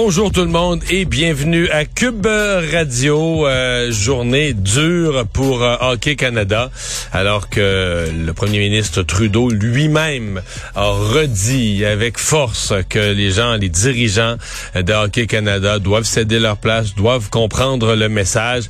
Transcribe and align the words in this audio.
Bonjour 0.00 0.30
tout 0.30 0.42
le 0.42 0.46
monde 0.46 0.80
et 0.90 1.04
bienvenue 1.04 1.68
à 1.70 1.84
Cube 1.84 2.24
Radio. 2.24 3.48
Euh, 3.48 3.90
journée 3.90 4.52
dure 4.52 5.26
pour 5.32 5.64
euh, 5.64 5.74
Hockey 5.80 6.14
Canada, 6.14 6.70
alors 7.12 7.48
que 7.48 8.08
le 8.08 8.32
premier 8.32 8.60
ministre 8.60 9.02
Trudeau 9.02 9.50
lui-même 9.50 10.40
a 10.76 10.90
redit 10.90 11.84
avec 11.84 12.16
force 12.16 12.72
que 12.88 13.12
les 13.12 13.32
gens, 13.32 13.56
les 13.56 13.68
dirigeants 13.68 14.36
de 14.76 14.92
Hockey 14.92 15.26
Canada 15.26 15.80
doivent 15.80 16.04
céder 16.04 16.38
leur 16.38 16.58
place, 16.58 16.94
doivent 16.94 17.28
comprendre 17.28 17.96
le 17.96 18.08
message. 18.08 18.66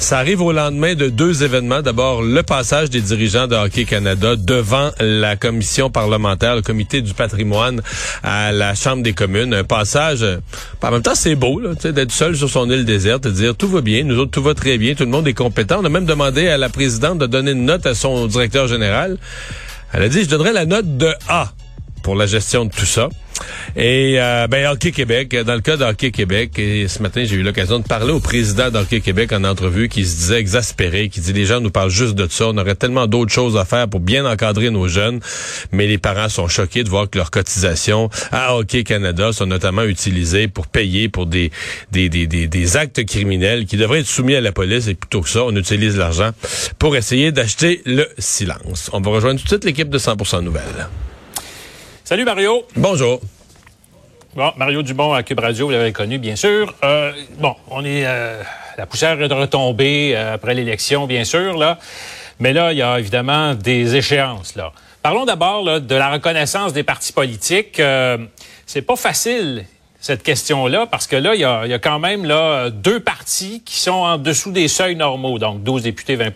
Ça 0.00 0.18
arrive 0.18 0.42
au 0.42 0.50
lendemain 0.50 0.96
de 0.96 1.08
deux 1.08 1.44
événements. 1.44 1.82
D'abord, 1.82 2.22
le 2.22 2.42
passage 2.42 2.90
des 2.90 3.02
dirigeants 3.02 3.46
de 3.46 3.54
Hockey 3.54 3.84
Canada 3.84 4.34
devant 4.34 4.90
la 4.98 5.36
commission 5.36 5.90
parlementaire, 5.90 6.56
le 6.56 6.62
comité 6.62 7.02
du 7.02 7.14
patrimoine 7.14 7.82
à 8.24 8.50
la 8.50 8.74
Chambre 8.74 9.04
des 9.04 9.12
communes. 9.12 9.54
Un 9.54 9.64
passage 9.64 10.26
en 10.80 10.90
même 10.90 11.02
temps, 11.02 11.14
c'est 11.14 11.34
beau 11.34 11.60
d'être 11.60 12.12
seul 12.12 12.36
sur 12.36 12.50
son 12.50 12.70
île 12.70 12.84
déserte, 12.84 13.24
de 13.24 13.30
dire 13.30 13.54
tout 13.54 13.68
va 13.68 13.80
bien, 13.80 14.04
nous 14.04 14.18
autres, 14.18 14.30
tout 14.30 14.42
va 14.42 14.54
très 14.54 14.78
bien, 14.78 14.94
tout 14.94 15.04
le 15.04 15.10
monde 15.10 15.28
est 15.28 15.34
compétent. 15.34 15.80
On 15.80 15.84
a 15.84 15.88
même 15.88 16.06
demandé 16.06 16.48
à 16.48 16.56
la 16.56 16.68
présidente 16.68 17.18
de 17.18 17.26
donner 17.26 17.52
une 17.52 17.64
note 17.64 17.86
à 17.86 17.94
son 17.94 18.26
directeur 18.26 18.66
général. 18.66 19.18
Elle 19.92 20.02
a 20.02 20.08
dit, 20.08 20.24
je 20.24 20.28
donnerai 20.28 20.52
la 20.52 20.66
note 20.66 20.96
de 20.96 21.12
A 21.28 21.52
pour 22.02 22.14
la 22.14 22.26
gestion 22.26 22.64
de 22.64 22.70
tout 22.70 22.86
ça. 22.86 23.08
Et 23.76 24.16
euh, 24.18 24.46
ben 24.46 24.66
Hockey 24.66 24.92
Québec, 24.92 25.34
dans 25.34 25.54
le 25.54 25.60
cas 25.60 25.76
d'Hockey 25.76 26.10
Québec, 26.10 26.58
et 26.58 26.86
ce 26.88 27.02
matin 27.02 27.24
j'ai 27.24 27.36
eu 27.36 27.42
l'occasion 27.42 27.78
de 27.78 27.84
parler 27.84 28.12
au 28.12 28.20
président 28.20 28.70
d'Hockey 28.70 29.00
Québec 29.00 29.32
en 29.32 29.44
entrevue 29.44 29.88
qui 29.88 30.04
se 30.04 30.16
disait 30.16 30.38
exaspéré, 30.38 31.08
qui 31.08 31.20
dit 31.20 31.32
les 31.32 31.46
gens 31.46 31.60
nous 31.60 31.70
parlent 31.70 31.90
juste 31.90 32.14
de 32.14 32.26
ça, 32.30 32.48
on 32.48 32.58
aurait 32.58 32.74
tellement 32.74 33.06
d'autres 33.06 33.32
choses 33.32 33.56
à 33.56 33.64
faire 33.64 33.88
pour 33.88 34.00
bien 34.00 34.26
encadrer 34.26 34.70
nos 34.70 34.88
jeunes, 34.88 35.20
mais 35.72 35.86
les 35.86 35.98
parents 35.98 36.28
sont 36.28 36.48
choqués 36.48 36.84
de 36.84 36.90
voir 36.90 37.08
que 37.08 37.18
leurs 37.18 37.30
cotisations 37.30 38.10
à 38.30 38.54
Hockey 38.54 38.84
Canada 38.84 39.32
sont 39.32 39.46
notamment 39.46 39.84
utilisées 39.84 40.48
pour 40.48 40.66
payer 40.66 41.08
pour 41.08 41.26
des 41.26 41.50
des, 41.90 42.08
des, 42.08 42.26
des, 42.26 42.46
des 42.46 42.76
actes 42.76 43.04
criminels 43.04 43.66
qui 43.66 43.76
devraient 43.76 44.00
être 44.00 44.06
soumis 44.06 44.34
à 44.34 44.40
la 44.40 44.52
police 44.52 44.88
et 44.88 44.94
plutôt 44.94 45.22
que 45.22 45.28
ça, 45.28 45.44
on 45.44 45.56
utilise 45.56 45.96
l'argent 45.96 46.30
pour 46.78 46.96
essayer 46.96 47.32
d'acheter 47.32 47.82
le 47.86 48.06
silence. 48.18 48.90
On 48.92 49.00
va 49.00 49.10
rejoindre 49.10 49.38
tout 49.40 49.44
de 49.44 49.48
suite 49.48 49.64
l'équipe 49.64 49.88
de 49.88 49.98
100% 49.98 50.42
Nouvelles. 50.42 50.88
Salut 52.04 52.24
Mario. 52.24 52.66
Bonjour. 52.74 53.20
Bon, 54.34 54.50
Mario 54.56 54.82
Dubon 54.82 55.12
à 55.12 55.22
Cube 55.22 55.38
Radio, 55.38 55.66
vous 55.66 55.72
l'avez 55.72 55.92
connu, 55.92 56.18
bien 56.18 56.34
sûr. 56.34 56.74
Euh, 56.82 57.12
bon, 57.38 57.54
on 57.70 57.84
est. 57.84 58.04
Euh, 58.04 58.42
la 58.76 58.86
poussière 58.86 59.20
est 59.22 59.32
retombée 59.32 60.12
euh, 60.16 60.34
après 60.34 60.54
l'élection, 60.54 61.06
bien 61.06 61.22
sûr, 61.22 61.56
là. 61.56 61.78
Mais 62.40 62.52
là, 62.52 62.72
il 62.72 62.78
y 62.78 62.82
a 62.82 62.98
évidemment 62.98 63.54
des 63.54 63.94
échéances, 63.94 64.56
là. 64.56 64.72
Parlons 65.00 65.24
d'abord 65.24 65.80
de 65.80 65.94
la 65.94 66.10
reconnaissance 66.10 66.72
des 66.72 66.82
partis 66.82 67.12
politiques. 67.12 67.80
c'est 68.66 68.82
pas 68.82 68.96
facile 68.96 69.64
cette 70.00 70.24
question-là, 70.24 70.86
parce 70.86 71.06
que 71.06 71.16
là, 71.16 71.34
il 71.34 71.40
y 71.40 71.44
a, 71.44 71.66
y 71.66 71.72
a, 71.72 71.78
quand 71.78 72.00
même 72.00 72.24
là, 72.24 72.70
deux 72.70 73.00
partis 73.00 73.62
qui 73.64 73.78
sont 73.78 73.92
en 73.92 74.18
dessous 74.18 74.50
des 74.50 74.66
seuils 74.66 74.96
normaux, 74.96 75.38
donc 75.38 75.62
12 75.62 75.82
députés, 75.82 76.16
20 76.16 76.30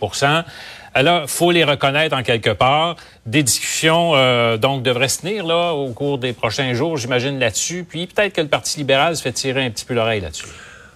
alors, 0.97 1.29
faut 1.29 1.51
les 1.51 1.63
reconnaître 1.63 2.17
en 2.17 2.23
quelque 2.23 2.49
part. 2.49 2.95
Des 3.27 3.43
discussions 3.43 4.13
euh, 4.15 4.57
donc 4.57 4.81
devraient 4.81 5.09
se 5.09 5.19
tenir 5.19 5.45
là 5.45 5.73
au 5.73 5.91
cours 5.91 6.17
des 6.17 6.33
prochains 6.33 6.73
jours, 6.73 6.97
j'imagine 6.97 7.37
là-dessus. 7.37 7.85
Puis 7.87 8.07
peut-être 8.07 8.33
que 8.33 8.41
le 8.41 8.47
Parti 8.47 8.79
libéral 8.79 9.15
se 9.15 9.21
fait 9.21 9.31
tirer 9.31 9.63
un 9.63 9.69
petit 9.69 9.85
peu 9.85 9.93
l'oreille 9.93 10.21
là-dessus. 10.21 10.47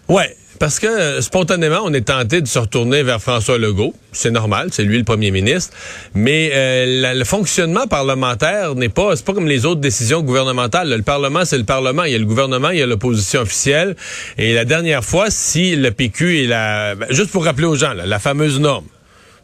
Ouais, 0.07 0.35
parce 0.59 0.79
que 0.79 0.88
euh, 0.88 1.22
spontanément, 1.22 1.81
on 1.84 1.94
est 1.94 2.07
tenté 2.07 2.41
de 2.41 2.47
se 2.47 2.57
retourner 2.57 3.03
vers 3.03 3.22
François 3.22 3.59
Legault. 3.59 3.94
C'est 4.12 4.31
normal, 4.31 4.69
c'est 4.72 4.81
lui 4.81 4.97
le 4.97 5.03
premier 5.03 5.29
ministre. 5.29 5.78
Mais 6.16 6.50
euh, 6.51 7.13
le 7.13 7.23
fonctionnement 7.23 7.85
parlementaire 7.85 8.73
n'est 8.73 8.89
pas, 8.89 9.16
c'est 9.16 9.23
pas 9.23 9.33
comme 9.33 9.47
les 9.47 9.68
autres 9.68 9.81
décisions 9.81 10.23
gouvernementales. 10.23 10.89
Le 10.89 11.03
Parlement, 11.03 11.45
c'est 11.45 11.59
le 11.59 11.63
Parlement. 11.63 12.06
Il 12.06 12.13
y 12.13 12.16
a 12.16 12.18
le 12.18 12.25
gouvernement, 12.25 12.72
il 12.72 12.79
y 12.79 12.81
a 12.81 12.88
l'opposition 12.88 13.41
officielle. 13.41 13.95
Et 14.39 14.56
la 14.56 14.66
dernière 14.66 15.06
fois, 15.06 15.28
si 15.29 15.75
le 15.75 15.91
PQ 15.91 16.45
est 16.45 16.47
la, 16.47 16.95
ben, 16.95 17.06
juste 17.12 17.29
pour 17.29 17.45
rappeler 17.45 17.68
aux 17.68 17.75
gens, 17.75 17.94
la 17.94 18.18
fameuse 18.18 18.59
norme 18.59 18.85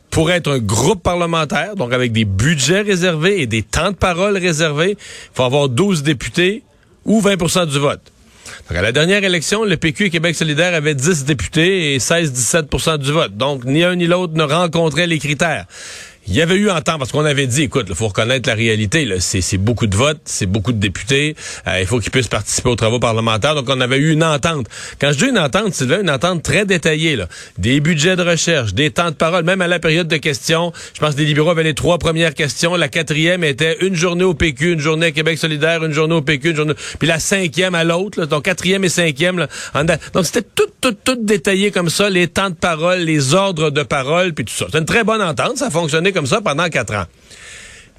pour 0.10 0.32
être 0.32 0.52
un 0.52 0.60
groupe 0.60 1.04
parlementaire, 1.04 1.76
donc 1.76 1.94
avec 1.94 2.12
des 2.12 2.26
budgets 2.26 2.82
réservés 2.82 3.42
et 3.42 3.48
des 3.48 3.62
temps 3.64 3.92
de 3.92 3.96
parole 3.96 4.38
réservés, 4.38 4.92
il 4.92 5.30
faut 5.34 5.44
avoir 5.44 5.70
12 5.70 6.04
députés 6.04 6.64
ou 7.06 7.22
20% 7.22 7.68
du 7.68 7.80
vote. 7.80 8.02
Donc, 8.70 8.78
à 8.78 8.82
la 8.82 8.92
dernière 8.92 9.24
élection, 9.24 9.64
le 9.64 9.78
PQ 9.78 10.06
et 10.06 10.10
Québec 10.10 10.36
solidaire 10.36 10.74
avaient 10.74 10.96
10 10.96 11.26
députés 11.26 11.94
et 11.94 11.98
16-17% 12.00 12.98
du 12.98 13.12
vote. 13.12 13.36
Donc, 13.36 13.66
ni 13.66 13.84
un 13.84 13.96
ni 13.96 14.08
l'autre 14.08 14.34
ne 14.34 14.44
rencontraient 14.44 15.08
les 15.08 15.20
critères. 15.20 15.66
Il 16.30 16.36
y 16.36 16.42
avait 16.42 16.56
eu 16.56 16.70
en 16.70 16.82
temps, 16.82 16.98
parce 16.98 17.14
qu'on 17.14 17.24
avait 17.24 17.48
dit, 17.48 17.64
écoute, 17.64 17.86
il 17.88 17.96
faut 17.96 18.10
reconnaître 18.10 18.50
la 18.50 18.56
réalité, 18.56 19.08
c'est 19.22 19.58
beaucoup 19.58 19.88
de 19.88 19.96
votes, 19.96 20.20
c'est 20.26 20.46
beaucoup 20.46 20.74
de 20.74 20.78
députés, 20.78 21.38
euh, 21.68 21.80
il 21.80 21.86
faut 21.86 22.00
qu'ils 22.02 22.12
puissent 22.12 22.28
participer 22.28 22.68
aux 22.68 22.76
travaux 22.76 23.00
parlementaires. 23.00 23.56
Donc, 23.56 23.70
on 23.70 23.80
avait 23.80 23.98
eu 23.98 24.12
une 24.12 24.26
entente. 24.26 24.68
Quand 25.00 25.14
je 25.14 25.20
dis 25.20 25.30
une 25.30 25.40
entente, 25.40 25.74
c'est 25.74 25.86
une 25.86 26.10
entente 26.10 26.44
très 26.44 26.66
détaillée. 26.66 27.16
Là. 27.16 27.30
Des 27.58 27.80
budgets 27.80 28.18
de 28.18 28.24
recherche, 28.24 28.74
des 28.74 28.92
temps 28.92 29.10
de 29.10 29.16
parole, 29.16 29.46
même 29.46 29.62
à 29.62 29.68
la 29.68 29.80
période 29.80 30.10
de 30.10 30.18
questions. 30.18 30.74
Je 30.94 31.00
pense 31.00 31.16
que 31.16 31.20
les 31.22 31.28
libéraux 31.28 31.52
avaient 31.52 31.64
les 31.64 31.76
trois 31.76 31.98
premières 31.98 32.34
questions. 32.34 32.76
La 32.76 32.90
quatrième 32.90 33.46
était 33.46 33.78
une 33.80 33.96
journée 33.96 34.26
au 34.26 34.34
PQ, 34.34 34.74
une 34.74 34.80
journée 34.82 35.06
à 35.08 35.12
Québec 35.12 35.38
solidaire, 35.38 35.86
une 35.86 35.94
journée 35.94 36.16
au 36.16 36.22
PQ, 36.22 36.50
une 36.50 36.56
journée... 36.58 36.74
Puis 37.00 37.08
la 37.08 37.20
cinquième 37.20 37.74
à 37.74 37.86
l'autre, 37.86 38.26
donc 38.26 38.44
quatrième 38.44 38.84
et 38.84 38.90
cinquième. 38.90 39.38
Là, 39.38 39.48
Donc, 40.14 40.26
c'était 40.26 40.46
tout, 40.56 40.68
tout, 40.82 40.96
tout 41.06 41.18
détaillé 41.22 41.72
comme 41.72 41.90
ça, 41.90 42.10
les 42.10 42.28
temps 42.28 42.50
de 42.50 42.56
parole, 42.56 43.00
les 43.00 43.34
ordres 43.34 43.70
de 43.70 43.84
parole, 43.84 44.34
puis 44.34 44.44
tout 44.44 44.54
ça. 44.54 44.66
C'est 44.70 44.78
une 44.78 44.86
très 44.86 45.06
bonne 45.06 45.22
entente, 45.22 45.56
ça 45.56 45.70
fonctionnait 45.70 46.12
comme 46.18 46.26
ça 46.26 46.42
pendant 46.42 46.68
quatre 46.70 46.96
ans. 46.96 47.06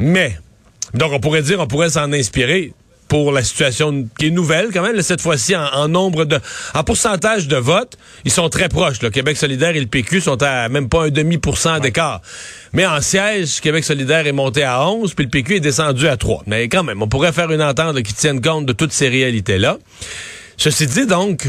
Mais, 0.01 0.37
donc 0.93 1.13
on 1.13 1.21
pourrait 1.21 1.43
dire, 1.43 1.61
on 1.61 1.69
pourrait 1.69 1.91
s'en 1.91 2.13
inspirer 2.13 2.73
pour 3.07 3.31
la 3.31 3.45
situation 3.45 4.09
qui 4.19 4.27
est 4.27 4.31
nouvelle 4.31 4.71
quand 4.73 4.83
même, 4.83 5.01
cette 5.03 5.21
fois-ci 5.21 5.55
en, 5.55 5.87
nombre 5.87 6.25
de... 6.25 6.41
En 6.75 6.83
pourcentage 6.83 7.47
de 7.47 7.57
votes, 7.57 7.97
ils 8.25 8.33
sont 8.33 8.49
très 8.49 8.69
proches. 8.69 9.01
Le 9.03 9.11
Québec 9.11 9.37
solidaire 9.37 9.77
et 9.77 9.81
le 9.81 9.87
PQ 9.87 10.21
sont 10.21 10.43
à 10.43 10.69
même 10.69 10.89
pas 10.89 11.05
un 11.05 11.11
demi 11.11 11.39
pour 11.39 11.59
cent 11.59 11.79
d'écart. 11.79 12.21
Mais 12.73 12.87
en 12.87 13.01
siège, 13.01 13.61
Québec 13.61 13.85
solidaire 13.85 14.27
est 14.27 14.33
monté 14.33 14.65
à 14.65 14.87
11, 14.87 15.15
puis 15.15 15.27
le 15.27 15.31
PQ 15.31 15.57
est 15.57 15.61
descendu 15.61 16.09
à 16.09 16.17
3. 16.17 16.43
Mais 16.47 16.69
quand 16.69 16.83
même, 16.83 17.01
on 17.01 17.09
pourrait 17.09 17.33
faire 17.33 17.53
une 17.53 17.63
entente 17.63 18.03
qui 18.03 18.15
tienne 18.15 18.41
compte 18.41 18.67
de 18.67 18.73
toutes 18.73 18.93
ces 18.93 19.09
réalités-là. 19.09 19.79
Ceci 20.59 20.87
dit, 20.87 21.07
donc, 21.07 21.49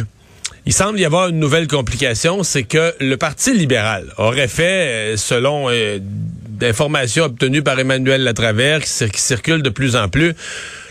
il 0.66 0.74
semble 0.74 1.00
y 1.00 1.06
avoir 1.06 1.30
une 1.30 1.40
nouvelle 1.40 1.68
complication, 1.68 2.44
c'est 2.44 2.64
que 2.64 2.94
le 3.00 3.18
Parti 3.18 3.54
libéral 3.54 4.06
aurait 4.18 4.48
fait, 4.48 5.14
euh, 5.14 5.18
selon 5.18 5.70
euh, 5.70 6.00
d'informations 6.60 7.26
obtenues 7.26 7.64
par 7.64 7.80
Emmanuel 7.80 8.24
Latravers, 8.24 8.82
qui, 8.84 9.10
qui 9.10 9.22
circulent 9.22 9.64
de 9.64 9.70
plus 9.70 9.96
en 9.96 10.10
plus, 10.10 10.34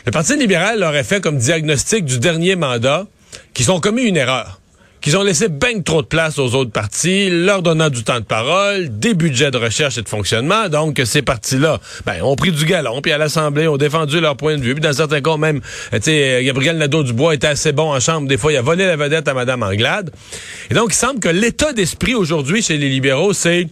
le 0.07 0.11
Parti 0.11 0.37
libéral 0.37 0.83
aurait 0.83 1.05
fait 1.05 1.21
comme 1.21 1.39
diagnostic 1.39 2.05
du 2.05 2.19
dernier 2.19 2.57
mandat 2.57 3.07
qu'ils 3.53 3.71
ont 3.71 3.81
commis 3.81 4.03
une 4.03 4.17
erreur 4.17 4.59
qu'ils 5.01 5.17
ont 5.17 5.23
laissé 5.23 5.49
bien 5.49 5.81
trop 5.81 6.03
de 6.03 6.07
place 6.07 6.39
aux 6.39 6.55
autres 6.55 6.71
partis, 6.71 7.31
leur 7.31 7.63
donnant 7.63 7.91
du 7.91 8.03
temps 8.03 8.21
de 8.21 8.25
parole, 8.25 8.99
des 8.99 9.15
budgets 9.15 9.51
de 9.51 9.57
recherche 9.57 9.99
et 9.99 10.03
de 10.03 10.09
fonctionnement. 10.09 10.69
Donc, 10.69 11.01
ces 11.05 11.23
partis-là, 11.23 11.79
ben, 12.05 12.23
ont 12.23 12.37
pris 12.37 12.53
du 12.53 12.65
galon, 12.65 13.01
puis 13.01 13.13
à 13.13 13.19
l'Assemblée, 13.19 13.69
ont 13.69 13.77
défendu 13.77 14.21
leur 14.21 14.37
point 14.37 14.57
de 14.57 14.63
vue. 14.63 14.75
Puis 14.75 14.83
dans 14.83 14.93
certains 14.93 15.21
cas, 15.21 15.37
même, 15.37 15.61
sais, 16.01 16.43
Gabriel 16.45 16.79
Nadeau-Dubois 16.79 17.35
était 17.35 17.47
assez 17.47 17.73
bon 17.73 17.93
en 17.93 18.01
chambre. 18.01 18.29
Des 18.29 18.37
fois, 18.37 18.53
il 18.53 18.57
a 18.57 18.63
volé 18.63 18.87
la 18.87 18.97
vedette 18.97 19.29
à 19.29 19.35
Mme 19.35 19.63
Anglade. 19.63 20.11
Et 20.71 20.75
donc, 20.75 20.89
il 20.91 20.97
semble 20.97 21.21
que 21.21 21.29
l'état 21.29 21.73
d'esprit 21.73 22.15
aujourd'hui 22.15 22.63
chez 22.63 22.77
les 22.77 22.89
libéraux, 22.89 23.33
c'est 23.33 23.69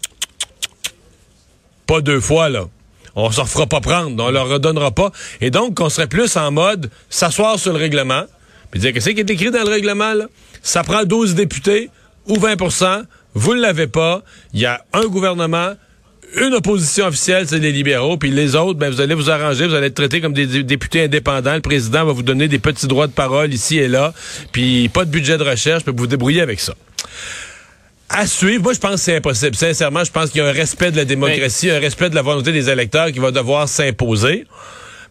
pas 1.87 2.01
deux 2.01 2.21
fois, 2.21 2.49
là 2.49 2.67
on 3.19 3.31
s'en 3.31 3.47
fera 3.47 3.67
pas 3.67 3.81
prendre, 3.81 4.23
on 4.23 4.31
leur 4.31 4.47
redonnera 4.47 4.91
pas. 4.91 5.11
Et 5.41 5.51
donc, 5.51 5.81
on 5.81 5.89
serait 5.89 6.07
plus 6.07 6.37
en 6.37 6.53
mode 6.53 6.91
s'asseoir 7.09 7.59
sur 7.59 7.73
le 7.73 7.79
règlement, 7.79 8.25
puis 8.71 8.79
dire 8.79 8.93
qu'est-ce 8.93 9.09
qui 9.09 9.21
est 9.21 9.31
écrit 9.31 9.51
dans 9.51 9.65
le 9.65 9.71
règlement, 9.71 10.13
là? 10.13 10.27
Ça 10.63 10.85
prend 10.85 11.03
12 11.05 11.35
députés 11.35 11.89
ou 12.29 12.37
20% 12.37 13.05
vous 13.37 13.55
ne 13.55 13.61
l'avez 13.61 13.87
pas. 13.87 14.23
Il 14.55 14.61
y 14.61 14.67
a 14.67 14.83
un 14.95 15.05
gouvernement, 15.09 15.75
une 16.41 16.55
opposition 16.55 17.07
officielle, 17.07 17.47
c'est 17.47 17.59
les 17.59 17.71
libéraux, 17.71 18.17
puis 18.17 18.31
les 18.31 18.57
autres, 18.57 18.79
ben, 18.79 18.91
vous 18.91 19.03
allez 19.03 19.15
vous 19.15 19.29
arranger, 19.29 19.67
vous 19.67 19.75
allez 19.75 19.89
être 19.89 19.95
traités 19.95 20.23
comme 20.23 20.33
des 20.33 20.63
députés 20.63 21.05
indépendants. 21.05 21.55
Le 21.55 21.61
président 21.61 22.07
va 22.07 22.13
vous 22.13 22.23
donner 22.23 22.49
des 22.49 22.59
petits 22.59 22.87
droits 22.87 23.07
de 23.07 23.13
parole 23.13 23.53
ici 23.53 23.79
et 23.79 23.89
là, 23.89 24.15
puis 24.53 24.89
pas 24.89 25.05
de 25.05 25.11
budget 25.11 25.37
de 25.37 25.43
recherche, 25.43 25.85
puis 25.85 25.93
vous 25.95 26.07
débrouiller 26.07 26.41
avec 26.41 26.61
ça 26.61 26.75
à 28.09 28.27
suivre. 28.27 28.63
Moi, 28.63 28.73
je 28.73 28.79
pense 28.79 28.93
que 28.93 29.01
c'est 29.01 29.17
impossible. 29.17 29.57
Sincèrement, 29.57 30.05
je 30.05 30.13
pense 30.13 30.31
qu'il 30.31 30.41
y 30.41 30.45
a 30.45 30.49
un 30.49 30.53
respect 30.53 30.91
de 30.91 30.97
la 30.97 31.05
démocratie, 31.05 31.71
un 31.71 31.81
respect 31.81 32.11
de 32.11 32.15
la 32.15 32.23
volonté 32.23 32.53
des 32.53 32.71
électeurs 32.71 33.13
qui 33.13 33.19
va 33.19 33.31
devoir 33.31 33.69
s'imposer. 33.69 34.47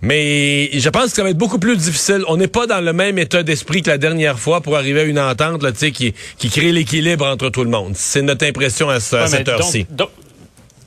Mais 0.02 0.70
je 0.78 0.90
pense 0.90 1.06
que 1.06 1.16
ça 1.16 1.24
va 1.24 1.30
être 1.30 1.38
beaucoup 1.38 1.60
plus 1.60 1.78
difficile. 1.78 2.24
On 2.28 2.38
n'est 2.38 2.48
pas 2.48 2.68
dans 2.68 2.82
le 2.82 2.94
même 2.94 3.18
état 3.18 3.44
d'esprit 3.44 3.82
que 3.82 3.90
la 3.90 3.98
dernière 3.98 4.38
fois 4.38 4.62
pour 4.62 4.76
arriver 4.78 5.02
à 5.02 5.04
une 5.04 5.20
entente 5.20 5.64
là, 5.64 5.72
qui, 5.72 6.14
qui 6.38 6.50
crée 6.50 6.72
l'équilibre 6.72 7.26
entre 7.26 7.50
tout 7.50 7.64
le 7.64 7.70
monde. 7.70 7.94
C'est 7.96 8.22
notre 8.22 8.46
impression 8.46 8.90
à, 8.90 9.00
cette 9.00 9.48
heure-ci. 9.48 9.88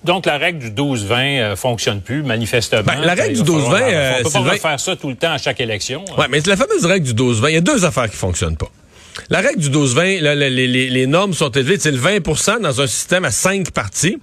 Donc, 0.05 0.27
la 0.27 0.39
règle 0.39 0.61
du 0.61 0.71
12-20 0.71 1.13
euh, 1.13 1.57
fonctionne 1.57 2.01
plus, 2.01 2.23
manifestement. 2.23 2.83
Ben, 2.85 3.01
la 3.01 3.15
règle 3.15 3.43
du 3.43 3.51
12-20... 3.51 3.83
Euh, 3.83 4.13
on 4.21 4.23
peut 4.23 4.31
pas 4.31 4.39
refaire 4.39 4.81
ça 4.81 4.95
tout 4.95 5.09
le 5.09 5.17
temps 5.17 5.33
à 5.33 5.39
chaque 5.39 5.61
élection. 5.61 6.05
Oui, 6.17 6.25
mais 6.31 6.41
la 6.47 6.57
fameuse 6.57 6.87
règle 6.87 7.13
du 7.13 7.15
12-20, 7.15 7.49
il 7.49 7.55
y 7.55 7.57
a 7.57 7.61
deux 7.61 7.85
affaires 7.85 8.09
qui 8.09 8.17
fonctionnent 8.17 8.57
pas. 8.57 8.71
La 9.31 9.41
règle 9.41 9.61
du 9.61 9.71
12-20, 9.71 10.21
les, 10.21 10.51
les, 10.51 10.91
les, 10.91 11.07
normes 11.07 11.35
sont 11.35 11.51
élevées. 11.51 11.79
C'est 11.79 11.91
le 11.91 11.99
20% 11.99 12.61
dans 12.61 12.81
un 12.81 12.87
système 12.87 13.25
à 13.25 13.31
cinq 13.31 13.71
partis. 13.73 14.19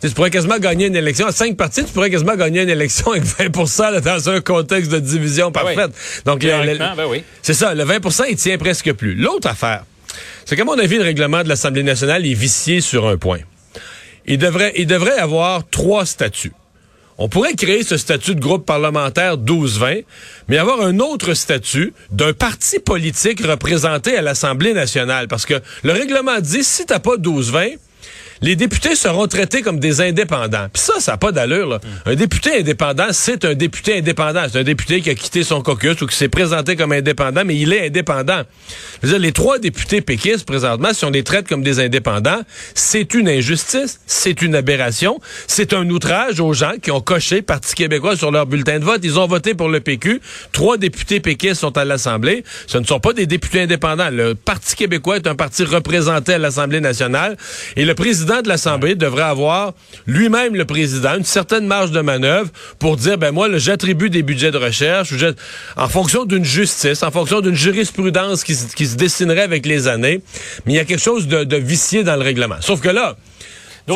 Tu, 0.00 0.10
pourrais 0.10 0.30
quasiment 0.30 0.58
gagner 0.58 0.86
une 0.86 0.94
élection 0.94 1.26
à 1.26 1.32
cinq 1.32 1.56
partis, 1.56 1.84
tu 1.84 1.92
pourrais 1.92 2.10
quasiment 2.10 2.36
gagner 2.36 2.62
une 2.62 2.68
élection 2.68 3.10
avec 3.10 3.24
20% 3.24 4.00
dans 4.00 4.30
un 4.30 4.40
contexte 4.40 4.92
de 4.92 5.00
division 5.00 5.50
ben 5.50 5.62
parfaite. 5.62 5.90
Donc, 6.24 6.40
ben 6.40 7.06
oui. 7.08 7.24
c'est 7.42 7.54
ça, 7.54 7.74
le 7.74 7.84
20% 7.84 8.26
il 8.30 8.36
tient 8.36 8.58
presque 8.58 8.92
plus. 8.92 9.16
L'autre 9.16 9.48
affaire, 9.48 9.84
c'est 10.44 10.54
qu'à 10.54 10.64
mon 10.64 10.78
avis, 10.78 10.98
le 10.98 11.02
règlement 11.02 11.42
de 11.42 11.48
l'Assemblée 11.48 11.82
nationale 11.82 12.24
est 12.24 12.34
vicié 12.34 12.80
sur 12.80 13.08
un 13.08 13.16
point. 13.16 13.40
Il 14.26 14.38
devrait, 14.38 14.72
il 14.76 14.86
devrait 14.86 15.18
avoir 15.18 15.68
trois 15.68 16.06
statuts. 16.06 16.52
On 17.20 17.28
pourrait 17.28 17.54
créer 17.54 17.82
ce 17.82 17.96
statut 17.96 18.36
de 18.36 18.40
groupe 18.40 18.64
parlementaire 18.64 19.36
12-20, 19.36 20.04
mais 20.46 20.56
avoir 20.56 20.80
un 20.82 21.00
autre 21.00 21.34
statut 21.34 21.92
d'un 22.12 22.32
parti 22.32 22.78
politique 22.78 23.44
représenté 23.44 24.16
à 24.16 24.22
l'Assemblée 24.22 24.72
nationale. 24.72 25.26
Parce 25.26 25.44
que 25.44 25.60
le 25.82 25.92
règlement 25.92 26.38
dit, 26.40 26.62
si 26.62 26.86
t'as 26.86 27.00
pas 27.00 27.16
12-20, 27.16 27.76
les 28.40 28.56
députés 28.56 28.94
seront 28.94 29.26
traités 29.26 29.62
comme 29.62 29.80
des 29.80 30.00
indépendants. 30.00 30.68
Puis 30.72 30.82
ça, 30.82 30.94
ça 31.00 31.12
n'a 31.12 31.18
pas 31.18 31.32
d'allure. 31.32 31.68
Là. 31.68 31.80
Un 32.06 32.14
député 32.14 32.60
indépendant, 32.60 33.08
c'est 33.12 33.44
un 33.44 33.54
député 33.54 33.98
indépendant. 33.98 34.44
C'est 34.50 34.58
un 34.58 34.64
député 34.64 35.00
qui 35.00 35.10
a 35.10 35.14
quitté 35.14 35.42
son 35.42 35.62
caucus 35.62 36.00
ou 36.00 36.06
qui 36.06 36.16
s'est 36.16 36.28
présenté 36.28 36.76
comme 36.76 36.92
indépendant, 36.92 37.42
mais 37.44 37.56
il 37.56 37.72
est 37.72 37.86
indépendant. 37.86 38.42
Je 39.02 39.08
veux 39.08 39.18
les 39.18 39.32
trois 39.32 39.58
députés 39.58 40.00
péquistes, 40.00 40.44
présentement, 40.44 40.92
si 40.92 41.04
on 41.04 41.10
les 41.10 41.22
traite 41.22 41.48
comme 41.48 41.62
des 41.62 41.80
indépendants, 41.80 42.40
c'est 42.74 43.14
une 43.14 43.28
injustice, 43.28 44.00
c'est 44.06 44.42
une 44.42 44.54
aberration, 44.54 45.20
c'est 45.46 45.72
un 45.72 45.88
outrage 45.88 46.40
aux 46.40 46.52
gens 46.52 46.72
qui 46.80 46.90
ont 46.90 47.00
coché 47.00 47.42
Parti 47.42 47.74
québécois 47.74 48.16
sur 48.16 48.30
leur 48.30 48.46
bulletin 48.46 48.78
de 48.78 48.84
vote. 48.84 49.00
Ils 49.02 49.18
ont 49.18 49.26
voté 49.26 49.54
pour 49.54 49.68
le 49.68 49.80
PQ. 49.80 50.20
Trois 50.52 50.76
députés 50.76 51.20
péquistes 51.20 51.60
sont 51.60 51.76
à 51.76 51.84
l'Assemblée. 51.84 52.44
Ce 52.66 52.78
ne 52.78 52.84
sont 52.84 53.00
pas 53.00 53.12
des 53.12 53.26
députés 53.26 53.62
indépendants. 53.62 54.10
Le 54.10 54.34
Parti 54.34 54.76
québécois 54.76 55.16
est 55.16 55.26
un 55.26 55.34
parti 55.34 55.64
représenté 55.64 56.34
à 56.34 56.38
l'Assemblée 56.38 56.80
nationale. 56.80 57.36
Président 58.28 58.42
de 58.42 58.48
l'Assemblée 58.48 58.94
devrait 58.94 59.22
avoir 59.22 59.72
lui-même, 60.06 60.54
le 60.54 60.66
président, 60.66 61.16
une 61.16 61.24
certaine 61.24 61.66
marge 61.66 61.92
de 61.92 62.00
manœuvre 62.00 62.50
pour 62.78 62.98
dire, 62.98 63.16
ben 63.16 63.30
moi, 63.32 63.48
j'attribue 63.56 64.10
des 64.10 64.22
budgets 64.22 64.50
de 64.50 64.58
recherche 64.58 65.14
en 65.76 65.88
fonction 65.88 66.26
d'une 66.26 66.44
justice, 66.44 67.02
en 67.02 67.10
fonction 67.10 67.40
d'une 67.40 67.54
jurisprudence 67.54 68.44
qui, 68.44 68.54
se 68.54 68.96
dessinerait 68.96 69.42
avec 69.42 69.64
les 69.64 69.88
années. 69.88 70.20
Mais 70.66 70.74
il 70.74 70.76
y 70.76 70.78
a 70.78 70.84
quelque 70.84 71.02
chose 71.02 71.26
de, 71.26 71.56
vicié 71.56 72.04
dans 72.04 72.16
le 72.16 72.22
règlement. 72.22 72.56
Sauf 72.60 72.82
que 72.82 72.90
là, 72.90 73.16
tu, 73.86 73.94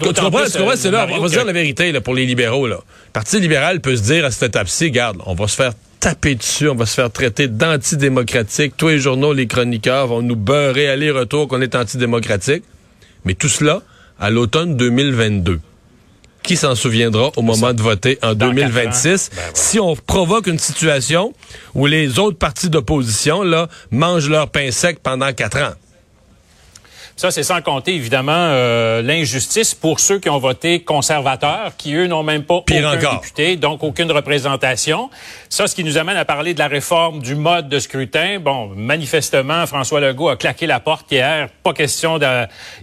comprends, 0.00 0.46
c'est 0.46 0.90
là, 0.90 1.06
on 1.10 1.20
va 1.20 1.28
dire 1.28 1.44
la 1.44 1.52
vérité 1.52 1.92
là, 1.92 2.00
pour 2.00 2.14
les 2.14 2.24
libéraux. 2.24 2.66
Là. 2.66 2.76
Le 2.76 3.12
Parti 3.12 3.38
libéral 3.40 3.82
peut 3.82 3.96
se 3.96 4.02
dire 4.02 4.24
à 4.24 4.30
cette 4.30 4.54
étape-ci, 4.54 4.90
garde, 4.90 5.18
on 5.26 5.34
va 5.34 5.48
se 5.48 5.56
faire 5.56 5.72
taper 6.00 6.34
dessus, 6.34 6.70
on 6.70 6.74
va 6.74 6.86
se 6.86 6.94
faire 6.94 7.10
traiter 7.10 7.46
d'antidémocratique. 7.46 8.74
Tous 8.78 8.88
les 8.88 8.98
journaux, 8.98 9.34
les 9.34 9.46
chroniqueurs 9.46 10.06
vont 10.06 10.22
nous 10.22 10.36
beurrer 10.36 10.88
aller-retour 10.88 11.46
qu'on 11.48 11.60
est 11.60 11.74
antidémocratique. 11.74 12.62
Mais 13.26 13.34
tout 13.34 13.48
cela 13.48 13.82
à 14.18 14.30
l'automne 14.30 14.76
2022. 14.76 15.60
Qui 16.42 16.56
s'en 16.56 16.76
souviendra 16.76 17.32
au 17.36 17.42
moment 17.42 17.72
de 17.74 17.82
voter 17.82 18.18
en 18.22 18.34
2026 18.34 19.30
ben 19.34 19.42
si 19.52 19.80
on 19.80 19.96
provoque 19.96 20.46
une 20.46 20.60
situation 20.60 21.34
où 21.74 21.86
les 21.86 22.20
autres 22.20 22.38
partis 22.38 22.70
d'opposition 22.70 23.42
là 23.42 23.68
mangent 23.90 24.30
leur 24.30 24.48
pain 24.48 24.70
sec 24.70 25.00
pendant 25.02 25.32
quatre 25.32 25.58
ans? 25.58 25.74
Ça, 27.18 27.30
c'est 27.30 27.44
sans 27.44 27.62
compter, 27.62 27.94
évidemment, 27.94 28.34
euh, 28.34 29.00
l'injustice 29.00 29.74
pour 29.74 30.00
ceux 30.00 30.18
qui 30.18 30.28
ont 30.28 30.36
voté 30.38 30.80
conservateurs, 30.80 31.72
qui, 31.78 31.94
eux, 31.94 32.08
n'ont 32.08 32.22
même 32.22 32.42
pas 32.42 32.60
Pire 32.60 32.92
aucun 32.94 33.14
député, 33.14 33.56
donc 33.56 33.82
aucune 33.82 34.12
représentation. 34.12 35.08
Ça, 35.48 35.66
ce 35.66 35.74
qui 35.74 35.82
nous 35.82 35.96
amène 35.96 36.18
à 36.18 36.26
parler 36.26 36.52
de 36.52 36.58
la 36.58 36.68
réforme 36.68 37.22
du 37.22 37.34
mode 37.34 37.70
de 37.70 37.78
scrutin. 37.78 38.38
Bon, 38.38 38.66
manifestement, 38.76 39.66
François 39.66 39.98
Legault 40.00 40.28
a 40.28 40.36
claqué 40.36 40.66
la 40.66 40.78
porte 40.78 41.10
hier. 41.10 41.48
Pas 41.62 41.72
question 41.72 42.18
de... 42.18 42.26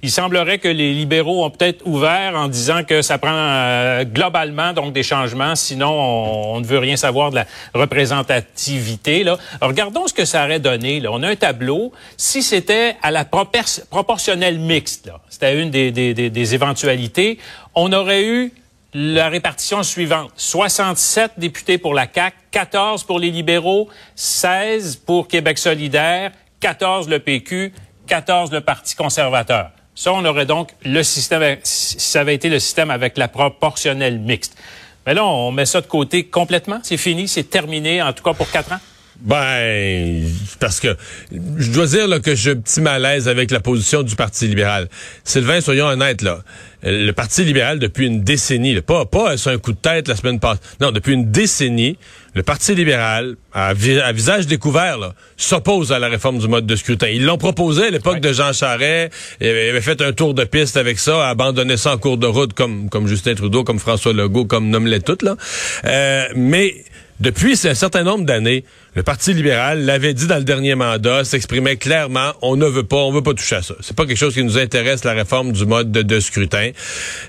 Il 0.01 0.09
semblerait 0.09 0.57
que 0.57 0.67
les 0.67 0.95
libéraux 0.95 1.45
ont 1.45 1.51
peut-être 1.51 1.85
ouvert 1.85 2.33
en 2.35 2.47
disant 2.47 2.83
que 2.83 3.03
ça 3.03 3.19
prend 3.19 3.29
euh, 3.31 4.03
globalement, 4.03 4.73
donc, 4.73 4.93
des 4.93 5.03
changements. 5.03 5.53
Sinon, 5.53 5.91
on, 5.91 6.59
ne 6.59 6.65
veut 6.65 6.79
rien 6.79 6.95
savoir 6.95 7.29
de 7.29 7.35
la 7.35 7.45
représentativité. 7.75 9.23
Là. 9.23 9.37
regardons 9.61 10.07
ce 10.07 10.13
que 10.13 10.25
ça 10.25 10.45
aurait 10.45 10.59
donné. 10.59 11.01
Là. 11.01 11.09
On 11.11 11.21
a 11.21 11.29
un 11.29 11.35
tableau. 11.35 11.91
Si 12.17 12.41
c'était 12.41 12.95
à 13.03 13.11
la 13.11 13.25
proportion 13.25 14.22
mixte, 14.57 15.09
c'était 15.29 15.61
une 15.61 15.69
des, 15.69 16.53
éventualités, 16.53 17.39
on 17.75 17.91
aurait 17.93 18.25
eu 18.25 18.51
la 18.93 19.29
répartition 19.29 19.81
suivante. 19.83 20.31
67 20.35 21.33
députés 21.37 21.77
pour 21.77 21.93
la 21.93 22.07
CAQ, 22.13 22.35
14 22.51 23.03
pour 23.03 23.19
les 23.19 23.31
libéraux, 23.31 23.89
16 24.15 24.97
pour 24.97 25.27
Québec 25.27 25.57
solidaire, 25.57 26.31
14 26.59 27.09
le 27.09 27.19
PQ, 27.19 27.73
14 28.07 28.51
le 28.51 28.61
Parti 28.61 28.95
conservateur. 28.95 29.71
Ça, 29.95 30.13
on 30.13 30.25
aurait 30.25 30.45
donc 30.45 30.71
le 30.83 31.03
système, 31.03 31.57
ça 31.63 32.21
avait 32.21 32.35
été 32.35 32.49
le 32.49 32.59
système 32.59 32.91
avec 32.91 33.17
la 33.17 33.27
proportionnelle 33.27 34.19
mixte. 34.19 34.57
Mais 35.05 35.13
là, 35.13 35.25
on 35.25 35.51
met 35.51 35.65
ça 35.65 35.81
de 35.81 35.87
côté 35.87 36.25
complètement. 36.25 36.79
C'est 36.83 36.97
fini, 36.97 37.27
c'est 37.27 37.43
terminé, 37.43 38.01
en 38.01 38.13
tout 38.13 38.23
cas 38.23 38.33
pour 38.33 38.49
quatre 38.49 38.71
ans. 38.71 38.79
Ben, 39.21 40.25
parce 40.59 40.79
que 40.79 40.97
je 41.31 41.71
dois 41.71 41.85
dire 41.85 42.07
là, 42.07 42.19
que 42.19 42.35
j'ai 42.35 42.51
un 42.51 42.55
petit 42.55 42.81
malaise 42.81 43.27
avec 43.27 43.51
la 43.51 43.59
position 43.59 44.03
du 44.03 44.15
Parti 44.15 44.47
libéral. 44.47 44.89
Sylvain, 45.23 45.61
soyons 45.61 45.85
honnêtes, 45.85 46.21
là. 46.21 46.39
Le 46.85 47.11
Parti 47.11 47.45
libéral, 47.45 47.79
depuis 47.79 48.07
une 48.07 48.23
décennie, 48.23 48.81
pas, 48.81 49.05
pas 49.05 49.35
un 49.45 49.57
coup 49.57 49.71
de 49.71 49.77
tête 49.77 50.09
la 50.09 50.17
semaine 50.17 50.39
passée, 50.39 50.59
non, 50.81 50.91
depuis 50.91 51.13
une 51.13 51.31
décennie, 51.31 51.97
le 52.33 52.43
Parti 52.43 52.75
libéral, 52.75 53.35
à, 53.53 53.73
visage 53.73 54.47
découvert, 54.47 55.13
s'oppose 55.37 55.93
à 55.93 55.99
la 55.99 56.09
réforme 56.09 56.39
du 56.39 56.47
mode 56.49 56.65
de 56.65 56.75
scrutin. 56.75 57.07
Ils 57.07 57.23
l'ont 57.23 57.37
proposé 57.37 57.85
à 57.85 57.89
l'époque 57.89 58.19
de 58.19 58.33
Jean 58.33 58.51
Charest, 58.51 59.13
il 59.39 59.47
avait 59.47 59.79
fait 59.79 60.01
un 60.01 60.11
tour 60.11 60.33
de 60.33 60.43
piste 60.43 60.75
avec 60.75 60.99
ça, 60.99 61.29
abandonné 61.29 61.77
ça 61.77 61.93
en 61.93 61.97
cours 61.97 62.17
de 62.17 62.27
route 62.27 62.53
comme, 62.53 62.89
comme 62.89 63.07
Justin 63.07 63.35
Trudeau, 63.35 63.63
comme 63.63 63.79
François 63.79 64.11
Legault, 64.11 64.45
comme 64.45 64.69
nomme-les 64.69 64.99
toutes, 64.99 65.21
là. 65.21 65.37
Euh, 65.85 66.25
mais 66.35 66.83
depuis 67.21 67.57
un 67.65 67.73
certain 67.73 68.03
nombre 68.03 68.25
d'années, 68.25 68.65
le 68.95 69.01
Parti 69.01 69.33
libéral 69.33 69.85
l'avait 69.85 70.13
dit 70.13 70.27
dans 70.27 70.37
le 70.37 70.43
dernier 70.43 70.75
mandat, 70.75 71.23
s'exprimait 71.23 71.77
clairement, 71.77 72.33
on 72.43 72.55
ne 72.55 72.67
veut 72.67 72.83
pas, 72.83 72.97
on 72.97 73.11
veut 73.11 73.23
pas 73.23 73.33
toucher 73.33 73.55
à 73.55 73.61
ça. 73.63 73.73
C'est 73.81 73.95
pas 73.95 74.05
quelque 74.05 74.17
chose 74.17 74.35
qui 74.35 74.43
nous 74.43 74.59
intéresse, 74.59 75.03
la 75.03 75.13
réforme 75.13 75.51
du 75.51 75.65
mode 75.65 75.91
de, 75.91 76.19
scrutin. 76.19 76.69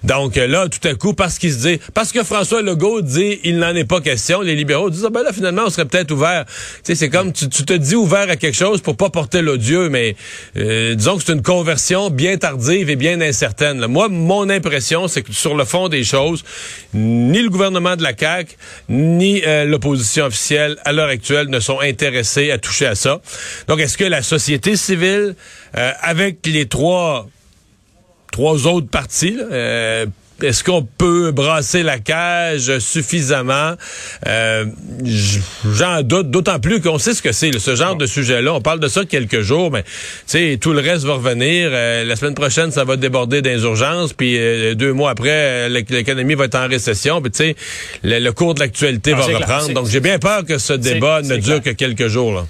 Donc 0.03 0.37
là, 0.37 0.69
tout 0.69 0.87
à 0.87 0.95
coup, 0.95 1.15
parce 1.15 1.39
qu'il 1.39 1.53
se 1.53 1.67
dit, 1.67 1.81
parce 1.95 2.13
que 2.13 2.23
François 2.23 2.61
Legault 2.61 3.01
dit, 3.01 3.41
il 3.45 3.59
n'en 3.59 3.75
est 3.75 3.87
pas 3.87 4.03
question, 4.03 4.43
les 4.43 4.55
libéraux 4.55 4.91
disent, 4.91 5.07
ah 5.07 5.11
ben 5.11 5.23
là, 5.23 5.33
finalement, 5.33 5.63
on 5.67 5.71
serait 5.71 5.87
peut-être 5.87 6.11
ouvert. 6.11 6.45
Tu 6.47 6.53
sais, 6.85 6.95
c'est 6.95 7.09
comme, 7.09 7.33
tu, 7.33 7.49
te 7.49 7.73
dis 7.73 7.95
ouvert 7.95 8.29
à 8.29 8.37
quelque 8.37 8.57
chose 8.57 8.83
pour 8.83 8.97
pas 8.97 9.09
porter 9.09 9.41
l'odieux, 9.41 9.89
mais 9.89 10.17
euh, 10.57 10.95
disons 10.95 11.17
que 11.17 11.25
c'est 11.25 11.33
une 11.33 11.43
conversion 11.43 12.11
bien 12.11 12.37
tardive 12.37 12.91
et 12.91 12.97
bien 12.97 13.23
incertaine. 13.23 13.87
Moi, 13.87 14.09
mon 14.09 14.51
impression, 14.51 15.09
c'est 15.09 15.23
que 15.23 15.33
sur 15.33 15.57
le 15.57 15.65
fond 15.65 15.89
des 15.89 16.05
choses, 16.05 16.45
ni 16.93 17.41
le 17.41 17.49
gouvernement 17.49 17.97
de 17.97 18.03
la 18.03 18.15
CAQ, 18.17 18.55
ni 18.91 19.43
euh, 19.47 19.65
l'opposition 19.65 20.27
officielle, 20.27 20.77
à 20.85 20.93
l'heure 20.93 21.09
actuelle, 21.09 21.49
ne 21.55 21.61
sont 21.61 21.81
intéressés 21.81 22.51
à 22.51 22.59
toucher 22.59 22.87
à 22.87 22.95
ça. 22.95 23.21
Donc, 23.69 23.81
est-ce 23.81 23.97
que 23.97 24.05
la 24.05 24.23
société 24.23 24.77
civile, 24.77 25.35
euh, 25.77 25.93
avec 26.03 26.47
les 26.47 26.67
trois 26.67 27.29
trois 28.35 28.67
autres 28.67 28.89
partis, 28.89 29.39
euh, 29.39 30.07
est-ce 30.43 30.65
qu'on 30.65 30.83
peut 30.83 31.31
brasser 31.31 31.83
la 31.83 31.99
cage 31.99 32.79
suffisamment? 32.79 33.75
Euh, 34.27 34.67
J'en 35.05 36.03
doute, 36.03 36.31
d'autant 36.31 36.59
plus 36.59 36.81
qu'on 36.81 36.99
sait 36.99 37.15
ce 37.15 37.23
que 37.23 37.33
c'est, 37.33 37.57
ce 37.59 37.75
genre 37.75 37.97
de 37.97 38.07
sujet-là. 38.07 38.53
On 38.53 38.61
parle 38.61 38.81
de 38.81 38.89
ça 38.89 39.05
quelques 39.05 39.41
jours, 39.41 39.71
mais 39.71 39.85
tout 40.59 40.73
le 40.73 40.81
reste 40.81 41.05
va 41.05 41.15
revenir. 41.15 41.71
Euh, 41.73 42.05
la 42.05 42.17
semaine 42.17 42.35
prochaine, 42.35 42.71
ça 42.71 42.85
va 42.85 42.97
déborder 42.97 43.43
des 43.43 43.63
urgences, 43.63 44.13
puis 44.13 44.39
deux 44.75 44.93
mois 44.93 45.11
après, 45.11 45.69
l'économie 45.69 46.35
va 46.35 46.47
être 46.47 46.57
en 46.57 46.69
récession, 46.69 47.21
puis 47.21 47.31
tu 47.31 47.39
sais, 47.39 47.57
le, 48.03 48.31
cours 48.31 48.55
de 48.55 48.61
l'actualité 48.61 49.13
va 49.15 49.25
reprendre. 49.25 49.73
Donc, 49.73 49.89
j'ai 49.89 50.01
bien 50.01 50.19
peur 50.19 50.45
que 50.45 50.59
ce 50.59 50.73
débat 50.73 51.23
ne 51.23 51.37
dure 51.37 51.63
que 51.63 51.71
quelques 51.71 52.09
jours. 52.09 52.35
Là. 52.35 52.47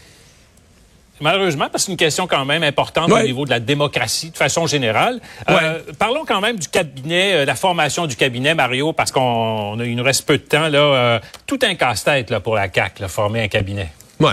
Malheureusement, 1.20 1.68
parce 1.70 1.84
que 1.84 1.86
c'est 1.86 1.92
une 1.92 1.96
question 1.96 2.26
quand 2.26 2.44
même 2.44 2.62
importante 2.62 3.10
au 3.10 3.22
niveau 3.22 3.44
de 3.44 3.50
la 3.50 3.60
démocratie 3.60 4.30
de 4.30 4.36
façon 4.36 4.66
générale. 4.66 5.20
Euh, 5.48 5.80
parlons 5.98 6.24
quand 6.26 6.40
même 6.40 6.58
du 6.58 6.68
cabinet, 6.68 7.34
euh, 7.34 7.44
la 7.44 7.54
formation 7.54 8.06
du 8.06 8.16
cabinet, 8.16 8.54
Mario, 8.54 8.92
parce 8.92 9.12
qu'on 9.12 9.78
il 9.80 9.94
nous 9.94 10.02
reste 10.02 10.26
peu 10.26 10.38
de 10.38 10.42
temps. 10.42 10.68
Là, 10.68 10.78
euh, 10.78 11.18
tout 11.46 11.58
un 11.62 11.76
casse-tête 11.76 12.30
là, 12.30 12.40
pour 12.40 12.56
la 12.56 12.68
CAC, 12.68 12.98
là, 12.98 13.08
former 13.08 13.42
un 13.42 13.48
cabinet. 13.48 13.92
Ouais. 14.18 14.32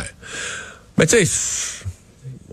Mais 0.97 1.05
tu 1.05 1.25
sais 1.25 1.80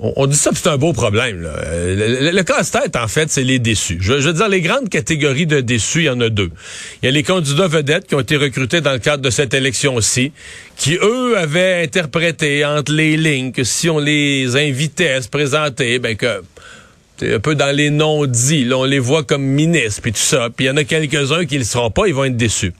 on, 0.01 0.27
dit 0.27 0.37
ça, 0.37 0.51
c'est 0.55 0.69
un 0.69 0.77
beau 0.77 0.93
problème. 0.93 1.47
Euh, 1.47 2.33
le, 2.33 2.43
casse-tête, 2.43 2.97
en 2.97 3.09
fait, 3.09 3.31
c'est 3.31 3.43
les 3.43 3.59
déçus. 3.59 3.99
Je, 4.01 4.15
veux 4.15 4.33
dire, 4.33 4.49
les 4.49 4.61
grandes 4.61 4.89
catégories 4.89 5.47
de 5.47 5.61
déçus, 5.61 6.01
il 6.01 6.05
y 6.05 6.11
en 6.11 6.21
a 6.21 6.29
deux. 6.29 6.51
Il 7.03 7.07
y 7.07 7.09
a 7.09 7.13
les 7.13 7.23
candidats 7.23 7.69
vedettes 7.69 8.07
qui 8.07 8.15
ont 8.15 8.21
été 8.21 8.37
recrutés 8.37 8.81
dans 8.81 8.93
le 8.93 8.99
cadre 8.99 9.23
de 9.23 9.31
cette 9.31 9.55
élection-ci, 9.55 10.33
qui, 10.77 10.97
eux, 11.03 11.37
avaient 11.37 11.83
interprété 11.83 12.65
entre 12.65 12.93
les 12.93 13.17
lignes 13.17 13.53
que 13.53 13.65
si 13.65 13.91
on 13.91 13.99
les 13.99 14.57
invitait 14.57 15.11
à 15.11 15.23
se 15.23 15.29
présenter, 15.29 15.99
ben 15.99 16.17
que 16.17 16.43
un 17.21 17.41
peu 17.41 17.57
dans 17.57 17.75
les 17.75 17.91
non-dits. 17.91 18.65
Là, 18.65 18.79
on 18.79 18.85
les 18.85 19.01
voit 19.01 19.25
comme 19.25 19.43
ministres, 19.43 20.03
puis 20.03 20.13
tout 20.13 20.19
ça. 20.19 20.51
Puis 20.55 20.67
il 20.67 20.69
y 20.69 20.71
en 20.71 20.77
a 20.77 20.85
quelques-uns 20.85 21.47
qui 21.47 21.55
ne 21.55 21.61
le 21.61 21.65
seront 21.65 21.91
pas, 21.91 22.07
ils 22.07 22.15
vont 22.15 22.25
être 22.25 22.37
déçus 22.37 22.73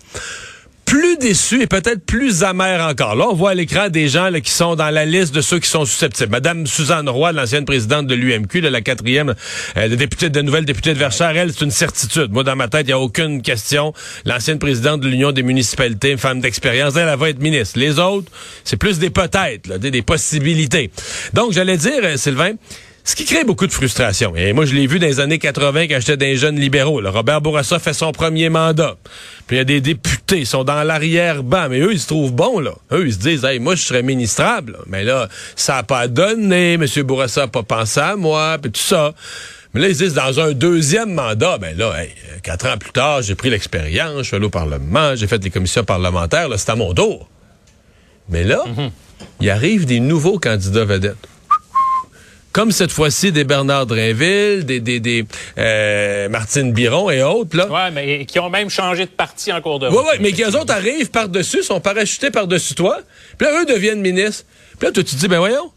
déçus 1.19 1.63
et 1.63 1.67
peut-être 1.67 2.05
plus 2.05 2.43
amers 2.43 2.87
encore. 2.87 3.15
Là, 3.15 3.27
on 3.31 3.35
voit 3.35 3.51
à 3.51 3.55
l'écran 3.55 3.89
des 3.89 4.09
gens 4.09 4.31
là, 4.31 4.41
qui 4.41 4.51
sont 4.51 4.77
dans 4.77 4.91
la 4.91 5.05
liste 5.05 5.35
de 5.35 5.41
ceux 5.41 5.59
qui 5.59 5.69
sont 5.69 5.85
susceptibles. 5.85 6.31
Madame 6.31 6.67
Suzanne 6.67 7.09
Roy, 7.09 7.33
l'ancienne 7.33 7.65
présidente 7.65 8.07
de 8.07 8.15
l'UMQ, 8.15 8.61
la 8.61 8.81
quatrième 8.81 9.35
euh, 9.77 9.89
députée, 9.97 10.31
de 10.31 10.41
nouvelle 10.41 10.65
députée 10.65 10.95
de 10.95 10.99
Verchères, 10.99 11.37
elle, 11.37 11.53
c'est 11.53 11.65
une 11.65 11.71
certitude. 11.71 12.33
Moi, 12.33 12.45
dans 12.45 12.57
ma 12.57 12.69
tête, 12.69 12.83
il 12.85 12.89
n'y 12.89 12.93
a 12.93 12.99
aucune 12.99 13.43
question. 13.43 13.93
L'ancienne 14.25 14.59
présidente 14.59 15.01
de 15.01 15.09
l'Union 15.09 15.33
des 15.33 15.43
municipalités, 15.43 16.13
une 16.13 16.19
femme 16.19 16.41
d'expérience, 16.41 16.97
elle, 16.97 17.17
va 17.17 17.29
être 17.31 17.41
ministre. 17.41 17.79
Les 17.79 17.99
autres, 17.99 18.31
c'est 18.65 18.77
plus 18.77 18.99
des 18.99 19.11
peut-être, 19.11 19.79
des, 19.79 19.91
des 19.91 20.03
possibilités. 20.03 20.91
Donc, 21.35 21.53
j'allais 21.53 21.77
dire, 21.77 22.01
euh, 22.03 22.17
Sylvain, 22.17 22.53
ce 23.09 23.17
qui 23.17 23.25
crée 23.25 23.43
beaucoup 23.43 23.67
de 23.67 23.73
frustration. 23.73 24.37
Et 24.37 24.53
moi, 24.53 24.67
je 24.67 24.75
l'ai 24.75 24.87
vu 24.87 24.99
dans 24.99 25.07
les 25.07 25.19
années 25.19 25.39
80 25.39 25.85
quand 25.85 25.97
j'étais 25.99 26.19
des 26.19 26.37
jeunes 26.37 26.61
libéraux. 26.61 27.01
Robert 27.03 27.41
Bourassa 27.41 27.79
fait 27.79 27.95
son 27.95 28.13
premier 28.13 28.51
mandat. 28.51 28.97
Puis 29.47 29.57
il 29.57 29.61
y 29.61 29.63
a 29.63 29.65
des 29.65 29.81
députés, 29.81 30.41
ils 30.41 30.47
sont 30.47 30.63
dans 30.63 30.83
l'arrière-ban, 30.83 31.71
mais 31.71 31.81
eux, 31.81 31.95
ils 31.95 32.01
se 32.01 32.09
trouvent 32.09 32.35
bons, 32.35 32.61
là. 32.61 32.73
Eux, 32.93 33.07
ils 33.07 33.15
se 33.15 33.19
disent, 33.19 33.47
hey, 33.47 33.61
moi, 33.61 33.77
je 33.77 33.83
serais 33.83 34.03
ministrable. 34.03 34.77
Mais 34.89 35.05
là, 35.05 35.27
ça 35.57 35.77
n'a 35.77 35.85
pas 35.85 36.07
donné. 36.07 36.75
M. 36.75 36.85
Bourassa 37.05 37.41
n'a 37.41 37.49
pas 37.49 37.63
pensé 37.63 37.99
à 37.99 38.15
moi, 38.15 38.59
puis 38.61 38.73
tout 38.73 38.79
ça. 38.79 39.15
Mais 39.73 39.81
là, 39.81 39.89
ils 39.89 39.97
disent, 39.97 40.13
dans 40.13 40.39
un 40.41 40.53
deuxième 40.53 41.15
mandat, 41.15 41.57
ben 41.57 41.75
là, 41.79 41.95
quatre 42.43 42.67
ans 42.67 42.77
plus 42.77 42.93
tard, 42.93 43.23
j'ai 43.23 43.37
pris 43.37 43.49
l'expérience, 43.49 44.19
je 44.19 44.23
suis 44.25 44.37
allé 44.37 44.45
au 44.45 44.51
Parlement, 44.51 45.17
j'ai 45.17 45.27
fait 45.27 45.39
des 45.39 45.49
commissions 45.49 45.83
parlementaires, 45.83 46.51
là, 46.51 46.59
c'est 46.59 46.69
à 46.69 46.77
mon 46.77 46.93
tour. 46.93 47.27
Mais 48.29 48.45
là, 48.45 48.63
mhm. 48.67 48.91
il 49.41 49.49
arrive 49.49 49.87
des 49.87 49.99
nouveaux 50.01 50.39
candidats 50.39 50.85
vedettes 50.85 51.17
comme 52.53 52.73
cette 52.73 52.91
fois-ci 52.91 53.33
des 53.33 53.45
Bernard 53.45 53.87
Drinville, 53.87 54.65
des, 54.65 54.81
des, 54.81 55.01
des 55.01 55.25
euh, 55.59 56.29
Martine 56.29 56.73
Biron 56.73 57.11
et 57.11 57.23
autres. 57.23 57.57
Là. 57.57 57.69
Ouais, 57.69 57.91
mais 57.91 58.25
qui 58.25 58.39
ont 58.39 58.51
même 58.51 58.71
changé 58.71 59.05
de 59.05 59.11
parti 59.11 59.53
en 59.53 59.61
cours 59.61 59.79
de 59.79 59.87
route. 59.87 59.97
Ouais, 59.97 60.05
ouais, 60.05 60.19
mais 60.21 60.33
qui 60.33 60.43
eux 60.43 60.57
autres 60.57 60.73
arrivent 60.73 61.11
par-dessus, 61.11 61.63
sont 61.63 61.81
parachutés 61.81 62.31
par-dessus 62.31 62.75
toi. 62.75 62.99
Puis 63.37 63.47
là, 63.47 63.63
eux 63.63 63.67
deviennent 63.67 64.01
ministres. 64.01 64.45
Puis 64.79 64.87
là, 64.87 64.93
toi, 64.93 65.03
tu 65.03 65.15
te 65.15 65.21
dis, 65.21 65.29
ben 65.29 65.39
voyons, 65.39 65.71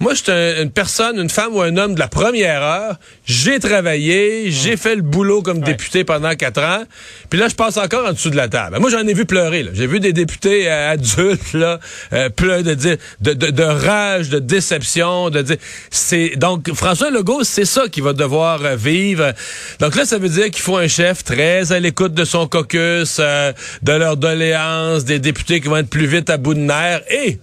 moi, 0.00 0.14
je 0.14 0.22
suis 0.22 0.62
une 0.62 0.70
personne, 0.70 1.18
une 1.18 1.28
femme 1.28 1.54
ou 1.54 1.60
un 1.60 1.76
homme 1.76 1.94
de 1.94 2.00
la 2.00 2.08
première 2.08 2.62
heure. 2.62 2.98
J'ai 3.26 3.60
travaillé, 3.60 4.50
j'ai 4.50 4.78
fait 4.78 4.96
le 4.96 5.02
boulot 5.02 5.42
comme 5.42 5.60
député 5.60 6.04
pendant 6.04 6.34
quatre 6.34 6.62
ans. 6.62 6.84
Puis 7.28 7.38
là, 7.38 7.48
je 7.48 7.54
passe 7.54 7.76
encore 7.76 8.08
en 8.08 8.12
dessous 8.12 8.30
de 8.30 8.36
la 8.36 8.48
table. 8.48 8.78
Moi, 8.80 8.88
j'en 8.88 9.06
ai 9.06 9.12
vu 9.12 9.26
pleurer. 9.26 9.66
J'ai 9.74 9.86
vu 9.86 10.00
des 10.00 10.14
députés 10.14 10.70
euh, 10.70 10.92
adultes 10.92 11.52
là, 11.52 11.80
euh, 12.14 12.30
pleurer 12.30 12.62
de, 12.62 12.74
de, 12.74 12.98
de, 13.20 13.50
de, 13.50 13.62
rage, 13.62 14.30
de 14.30 14.38
déception. 14.38 15.28
De 15.28 15.42
dire, 15.42 15.58
c'est 15.90 16.30
donc 16.36 16.72
François 16.72 17.10
Legault, 17.10 17.44
c'est 17.44 17.66
ça 17.66 17.86
qu'il 17.88 18.02
va 18.02 18.14
devoir 18.14 18.64
euh, 18.64 18.76
vivre. 18.76 19.34
Donc 19.80 19.96
là, 19.96 20.06
ça 20.06 20.16
veut 20.16 20.30
dire 20.30 20.46
qu'il 20.46 20.62
faut 20.62 20.78
un 20.78 20.88
chef 20.88 21.24
très 21.24 21.72
à 21.72 21.78
l'écoute 21.78 22.14
de 22.14 22.24
son 22.24 22.46
caucus, 22.46 23.18
euh, 23.20 23.52
de 23.82 23.92
leurs 23.92 24.16
doléances, 24.16 25.04
des 25.04 25.18
députés 25.18 25.60
qui 25.60 25.68
vont 25.68 25.76
être 25.76 25.90
plus 25.90 26.06
vite 26.06 26.30
à 26.30 26.38
bout 26.38 26.54
de 26.54 26.60
nerfs 26.60 27.02
et 27.10 27.38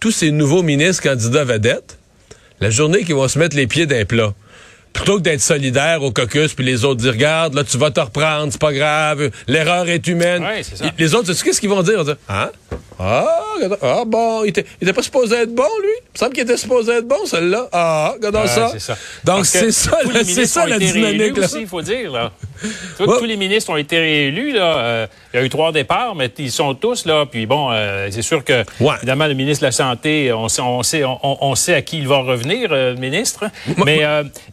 tous 0.00 0.10
ces 0.10 0.30
nouveaux 0.30 0.62
ministres 0.62 1.02
candidats 1.02 1.44
vedettes, 1.44 1.98
la 2.60 2.70
journée 2.70 3.04
qu'ils 3.04 3.14
vont 3.14 3.28
se 3.28 3.38
mettre 3.38 3.56
les 3.56 3.66
pieds 3.66 3.86
d'un 3.86 4.04
plat, 4.04 4.34
plutôt 4.92 5.16
que 5.16 5.22
d'être 5.22 5.40
solidaire 5.40 6.02
au 6.02 6.10
caucus, 6.10 6.54
puis 6.54 6.64
les 6.64 6.84
autres 6.84 7.00
dire, 7.00 7.12
regarde, 7.12 7.54
là, 7.54 7.64
tu 7.64 7.78
vas 7.78 7.90
te 7.90 8.00
reprendre, 8.00 8.52
c'est 8.52 8.60
pas 8.60 8.72
grave, 8.72 9.30
l'erreur 9.46 9.88
est 9.88 10.06
humaine. 10.06 10.44
Les 10.98 11.14
autres, 11.14 11.32
tu 11.32 11.44
qu'est-ce 11.44 11.60
qu'ils 11.60 11.70
vont 11.70 11.82
dire? 11.82 12.04
Hein? 12.28 12.50
Ah, 13.00 13.26
ah, 13.80 14.02
bon, 14.06 14.44
il 14.44 14.48
était, 14.48 14.64
il 14.80 14.88
était 14.88 14.94
pas 14.94 15.02
supposé 15.02 15.36
être 15.36 15.54
bon, 15.54 15.62
lui? 15.82 15.88
Il 15.88 16.12
me 16.14 16.18
semble 16.18 16.32
qu'il 16.32 16.42
était 16.42 16.56
supposé 16.56 16.92
être 16.92 17.06
bon, 17.06 17.24
celle-là. 17.26 17.68
Ah, 17.70 18.12
regardons 18.14 18.46
ça. 18.46 18.76
ça. 18.78 18.96
Donc, 19.24 19.46
c'est 19.46 19.70
ça, 19.70 19.98
c'est 20.24 20.46
ça 20.46 20.66
la 20.66 20.78
dynamique. 20.78 21.34
il 21.60 21.66
faut 21.66 21.82
dire, 21.82 22.10
là. 22.10 22.32
Tous 22.96 23.24
les 23.24 23.36
ministres 23.36 23.70
ont 23.70 23.76
été 23.76 23.98
réélus, 23.98 24.52
là. 24.52 24.78
Euh, 24.78 25.06
il 25.32 25.36
y 25.38 25.42
a 25.42 25.46
eu 25.46 25.48
trois 25.48 25.70
départs, 25.70 26.16
mais 26.16 26.30
ils 26.38 26.50
sont 26.50 26.74
tous, 26.74 27.06
là. 27.06 27.24
Puis 27.30 27.46
bon, 27.46 27.68
euh, 27.70 28.08
c'est 28.10 28.22
sûr 28.22 28.42
que, 28.42 28.64
évidemment, 28.96 29.26
le 29.26 29.34
ministre 29.34 29.62
de 29.62 29.66
la 29.66 29.72
Santé, 29.72 30.32
on 30.32 30.48
sait, 30.48 30.62
on 30.62 30.82
sait, 30.82 31.04
on, 31.04 31.54
sait 31.54 31.74
à 31.74 31.82
qui 31.82 31.98
il 31.98 32.08
va 32.08 32.18
revenir, 32.18 32.70
euh, 32.72 32.94
le 32.94 33.00
ministre. 33.00 33.44
mais, 33.84 34.00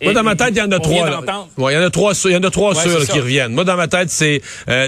moi, 0.04 0.14
dans 0.14 0.24
ma 0.24 0.36
tête, 0.36 0.50
il 0.52 0.58
y 0.58 0.62
en 0.62 0.72
a 0.72 0.80
trois. 0.80 0.94
il 0.94 1.74
y 1.74 1.78
en 1.78 1.82
a 1.82 1.90
trois, 1.90 2.14
il 2.26 2.32
y 2.32 2.38
en 2.38 2.44
a 2.44 2.52
trois 2.52 2.76
sûrs 2.76 3.08
qui 3.08 3.20
reviennent. 3.20 3.54
Moi, 3.54 3.64
dans 3.64 3.78
ma 3.78 3.88
tête, 3.88 4.10
c'est 4.12 4.42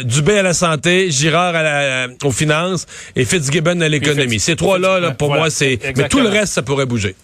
Dubé 0.03 0.37
à 0.37 0.43
la 0.43 0.53
santé, 0.53 1.09
Girard 1.09 1.55
à 1.55 1.63
la, 1.63 2.07
aux 2.23 2.31
finances 2.31 2.85
et 3.15 3.25
Fitz 3.25 3.46
Fitzgibbon 3.47 3.81
à 3.81 3.89
l'économie. 3.89 4.39
Ces 4.39 4.55
trois-là, 4.55 4.99
là, 4.99 5.11
pour 5.11 5.33
moi, 5.33 5.49
c'est... 5.49 5.79
Mais 5.95 6.09
tout 6.09 6.19
le 6.19 6.29
reste, 6.29 6.53
ça 6.53 6.61
pourrait 6.61 6.85
bouger. 6.85 7.15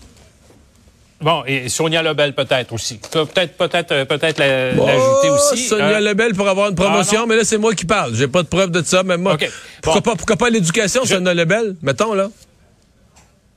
Bon, 1.23 1.43
et 1.47 1.69
Sonia 1.69 2.03
Lebel 2.03 2.33
peut-être 2.33 2.73
aussi. 2.73 2.99
Peut-être, 3.09 3.55
peut-être, 3.55 3.91
euh, 3.93 4.03
peut-être 4.03 4.39
l'ajouter 4.39 5.29
aussi. 5.29 5.69
Sonia 5.69 5.85
euh, 5.85 5.99
Lebel 6.01 6.33
pour 6.33 6.49
avoir 6.49 6.67
une 6.69 6.75
promotion, 6.75 7.21
ah, 7.23 7.25
mais 7.25 7.37
là 7.37 7.45
c'est 7.45 7.57
moi 7.57 7.73
qui 7.73 7.85
parle. 7.85 8.13
J'ai 8.13 8.27
pas 8.27 8.43
de 8.43 8.47
preuve 8.49 8.71
de 8.71 8.81
ça, 8.81 9.03
mais 9.03 9.15
moi. 9.15 9.37
Pourquoi 9.81 10.01
pas, 10.01 10.15
pourquoi 10.17 10.35
pas 10.35 10.49
l'éducation, 10.49 11.05
Sonia 11.05 11.33
Lebel, 11.33 11.77
mettons 11.81 12.13
là. 12.13 12.27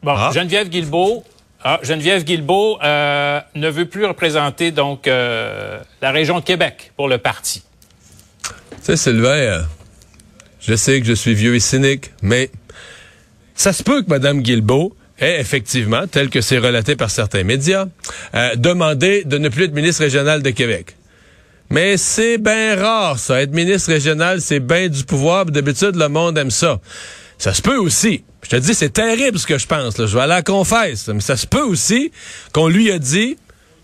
Bon, 0.01 0.15
ah. 0.17 0.31
Geneviève 0.33 0.69
Guilbeault. 0.69 1.25
Ah, 1.65 1.81
Geneviève 1.83 2.23
Guilbeault 2.23 2.79
euh, 2.85 3.41
ne 3.57 3.69
veut 3.69 3.87
plus 3.87 4.05
représenter 4.05 4.71
donc 4.71 5.07
la 5.07 6.11
région 6.13 6.39
de 6.39 6.45
Québec 6.45 6.93
pour 6.97 7.09
le 7.09 7.19
parti. 7.19 7.65
Tu 8.45 8.53
sais, 8.83 8.97
Sylvain, 8.97 9.65
je 10.67 10.75
sais 10.75 11.01
que 11.01 11.07
je 11.07 11.13
suis 11.13 11.35
vieux 11.35 11.55
et 11.55 11.61
cynique, 11.61 12.11
mais 12.23 12.51
ça 13.55 13.73
se 13.73 13.83
peut 13.83 14.03
que 14.03 14.11
Mme 14.11 14.43
Guilbeault 14.43 14.97
ait 15.19 15.41
effectivement, 15.41 16.07
tel 16.07 16.29
que 16.29 16.41
c'est 16.41 16.59
relaté 16.59 16.97
par 16.97 17.11
certains 17.11 17.45
médias, 17.45 17.87
euh, 18.35 18.55
demandé 18.57 19.25
de 19.25 19.39
ne 19.39 19.49
plus 19.49 19.65
être 19.65 19.75
ministre 19.75 20.03
régional 20.03 20.43
de 20.43 20.51
Québec. 20.51 20.97
Mais 21.71 21.97
c'est 21.97 22.39
bien 22.39 22.77
rare, 22.77 23.19
ça. 23.19 23.41
Être 23.41 23.53
ministre 23.53 23.91
régional, 23.91 24.41
c'est 24.41 24.61
bien 24.61 24.89
du 24.89 25.05
pouvoir. 25.05 25.47
D'habitude, 25.47 25.97
le 25.97 26.09
monde 26.09 26.39
aime 26.39 26.51
ça. 26.51 26.81
Ça 27.39 27.55
se 27.55 27.63
peut 27.63 27.77
aussi. 27.77 28.25
Je 28.43 28.51
te 28.51 28.57
dis, 28.57 28.75
c'est 28.75 28.93
terrible 28.93 29.39
ce 29.39 29.47
que 29.47 29.59
je 29.59 29.67
pense. 29.67 29.99
Là. 29.99 30.07
Je 30.07 30.15
vais 30.15 30.23
aller 30.23 30.35
à 30.35 30.37
la 30.37 30.43
confesse. 30.43 31.09
Mais 31.09 31.21
ça 31.21 31.37
se 31.37 31.47
peut 31.47 31.63
aussi 31.63 32.13
qu'on 32.53 32.69
lui 32.69 32.93
a 32.93 32.99
dit, 32.99 33.37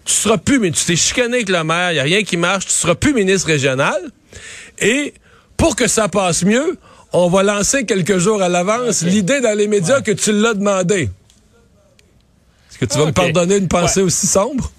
tu 0.05 0.13
seras 0.13 0.39
plus, 0.39 0.61
mais 0.61 0.71
tu 0.71 0.85
t'es 0.85 0.97
chicané 0.97 1.37
avec 1.37 1.49
le 1.49 1.65
maire, 1.65 1.91
il 1.91 1.95
n'y 1.95 2.01
a 2.01 2.05
rien 2.05 2.23
qui 2.23 2.37
marche, 2.37 2.67
tu 2.67 2.73
seras 2.73 2.95
plus 2.95 3.15
ministre 3.15 3.49
régional. 3.49 4.01
Et 4.81 5.15
pour 5.63 5.77
que 5.77 5.87
ça 5.87 6.09
passe 6.09 6.43
mieux, 6.43 6.77
on 7.13 7.29
va 7.29 7.45
lancer 7.45 7.87
quelques 7.87 8.19
jours 8.19 8.43
à 8.43 8.49
l'avance 8.49 9.03
l'idée 9.03 9.41
dans 9.41 9.57
les 9.57 9.69
médias 9.69 10.01
que 10.01 10.11
tu 10.11 10.33
l'as 10.33 10.55
demandé. 10.55 11.09
Est-ce 12.69 12.79
que 12.79 12.85
tu 12.85 12.99
vas 12.99 13.07
me 13.07 13.13
pardonner 13.13 13.59
une 13.59 13.69
pensée 13.69 14.03
aussi 14.03 14.27
sombre? 14.27 14.73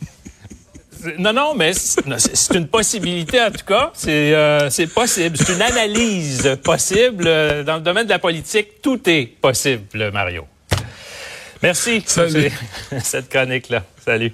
Non, 1.18 1.32
non, 1.32 1.56
mais 1.56 1.72
c'est 1.74 2.56
une 2.56 2.68
possibilité 2.68 3.42
en 3.42 3.52
tout 3.52 3.66
cas. 3.66 3.92
C'est 3.94 4.34
euh, 4.36 4.70
possible. 4.94 5.38
C'est 5.38 5.54
une 5.54 5.62
analyse 5.62 6.58
possible. 6.62 7.24
Dans 7.63 7.75
le 7.75 7.82
domaine 7.82 8.04
de 8.04 8.10
la 8.10 8.20
politique, 8.20 8.82
tout 8.82 9.00
est 9.10 9.28
possible, 9.40 10.12
Mario. 10.12 10.46
Merci 11.62 12.02
pour 12.02 12.25
cette 13.04 13.30
chronique-là. 13.30 13.86
Salut. 14.04 14.34